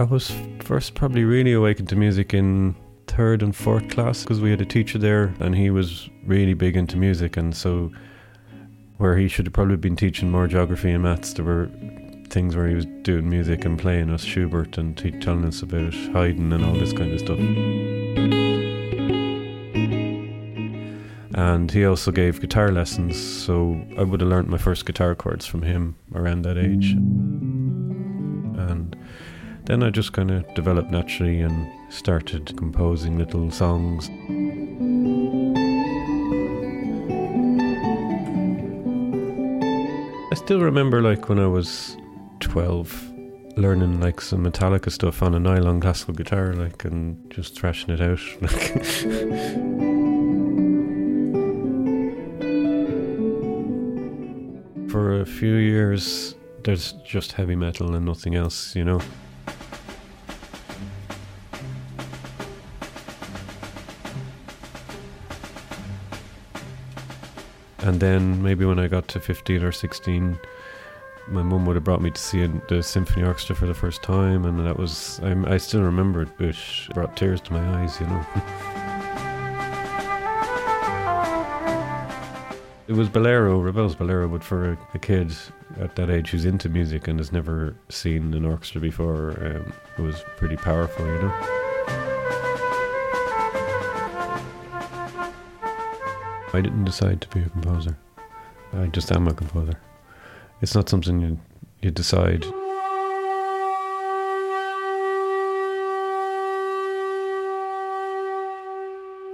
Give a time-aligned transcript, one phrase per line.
[0.00, 2.76] I was first probably really awakened to music in
[3.08, 6.76] third and fourth class because we had a teacher there and he was really big
[6.76, 7.90] into music and so
[8.98, 11.68] where he should have probably been teaching more geography and maths there were
[12.30, 15.92] things where he was doing music and playing us Schubert and t- telling us about
[15.94, 17.38] Haydn and all this kind of stuff.
[21.34, 25.46] And he also gave guitar lessons, so I would have learnt my first guitar chords
[25.46, 26.92] from him around that age.
[28.60, 28.96] And
[29.68, 34.08] then I just kind of developed naturally and started composing little songs.
[40.32, 41.98] I still remember, like, when I was
[42.40, 43.12] 12,
[43.58, 48.00] learning like some Metallica stuff on a nylon classical guitar, like, and just thrashing it
[48.00, 48.20] out.
[48.40, 48.84] Like.
[54.90, 59.02] For a few years, there's just heavy metal and nothing else, you know.
[67.80, 70.38] And then maybe when I got to 15 or 16,
[71.28, 74.44] my mum would have brought me to see the symphony orchestra for the first time,
[74.44, 76.56] and that was I, I still remember it, it
[76.94, 78.26] brought tears to my eyes, you know.
[82.88, 85.32] it was bolero, Ravel's bolero, but for a, a, kid
[85.78, 90.02] at that age who's into music and has never seen an orchestra before, um, it
[90.02, 91.67] was pretty powerful, you know.
[96.54, 97.94] I didn't decide to be a composer.
[98.72, 99.78] I just am a composer.
[100.62, 101.38] It's not something you,
[101.82, 102.44] you decide.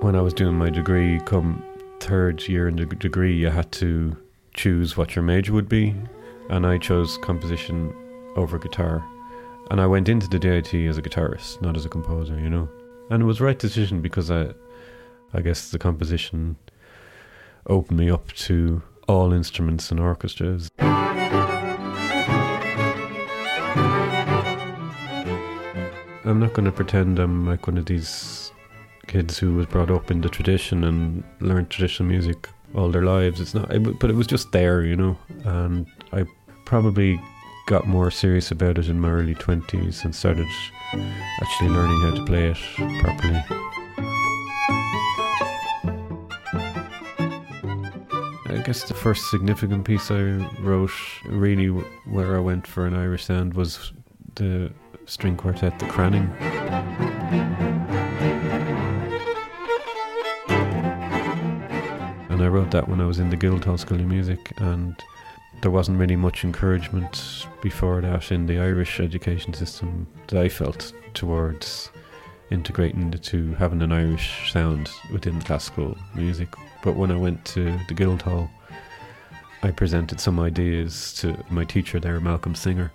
[0.00, 1.62] When I was doing my degree, come
[2.00, 4.16] third year in the degree, you had to
[4.54, 5.94] choose what your major would be,
[6.50, 7.94] and I chose composition
[8.34, 9.04] over guitar.
[9.70, 12.68] And I went into the DIT as a guitarist, not as a composer, you know.
[13.10, 14.48] And it was the right decision because I,
[15.32, 16.56] I guess the composition
[17.66, 20.70] opened me up to all instruments and orchestras.
[26.24, 28.50] I'm not going to pretend I'm like one of these
[29.06, 33.40] kids who was brought up in the tradition and learned traditional music all their lives.
[33.40, 33.68] It's not,
[34.00, 35.16] but it was just there, you know.
[35.44, 36.26] And I
[36.64, 37.20] probably
[37.66, 40.48] got more serious about it in my early 20s and started
[41.42, 42.58] actually learning how to play it
[43.00, 43.44] properly.
[48.56, 50.22] I guess the first significant piece I
[50.60, 50.90] wrote,
[51.26, 53.92] really where I went for an Irish sound, was
[54.34, 54.72] the
[55.04, 56.30] string quartet, the Cranning.
[62.30, 64.96] And I wrote that when I was in the Guildhall School of Music, and
[65.60, 70.94] there wasn't really much encouragement before that in the Irish education system that I felt
[71.12, 71.90] towards
[72.50, 76.48] integrating the two, having an Irish sound within classical music.
[76.82, 78.50] But when I went to the Guildhall,
[79.62, 82.92] I presented some ideas to my teacher there, Malcolm Singer,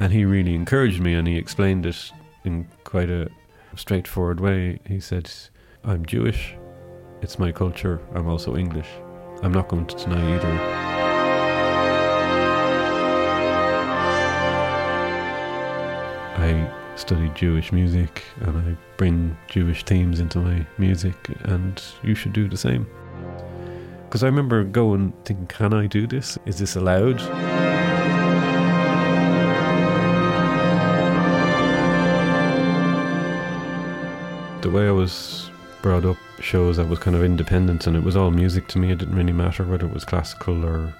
[0.00, 2.12] and he really encouraged me and he explained it
[2.44, 3.28] in quite a
[3.76, 4.78] straightforward way.
[4.86, 5.30] He said,
[5.84, 6.54] I'm Jewish,
[7.20, 8.88] it's my culture, I'm also English.
[9.42, 10.93] I'm not going to deny either.
[16.96, 22.48] Study Jewish music and I bring Jewish themes into my music, and you should do
[22.48, 22.86] the same.
[24.04, 26.38] Because I remember going, thinking, can I do this?
[26.46, 27.20] Is this allowed?
[34.64, 35.50] the way I was
[35.82, 38.90] brought up shows I was kind of independent and it was all music to me.
[38.90, 40.94] It didn't really matter whether it was classical or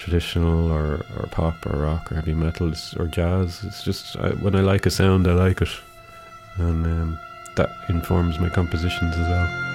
[0.00, 3.62] traditional or, or pop or rock or heavy metal or jazz.
[3.64, 5.68] It's just I, when I like a sound, I like it,
[6.56, 7.18] and um,
[7.56, 9.66] that informs my compositions as well.